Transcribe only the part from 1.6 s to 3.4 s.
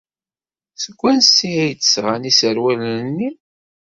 ay d-sɣan iserwalen-nni?